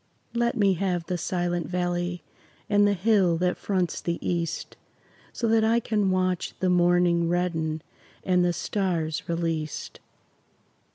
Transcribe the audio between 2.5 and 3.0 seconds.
And the